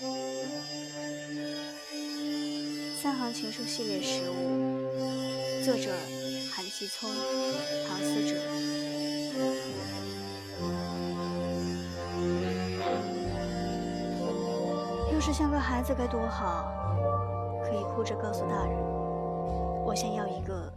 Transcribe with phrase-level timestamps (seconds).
[0.00, 0.08] 三
[3.16, 4.86] 行情书系列十五
[5.64, 5.90] 作者
[6.54, 7.10] 韩继聪
[7.88, 8.36] 唐思哲。
[15.12, 16.72] 要是像个孩子该多好
[17.64, 18.78] 可以哭着告诉大人
[19.84, 20.72] 我想要一个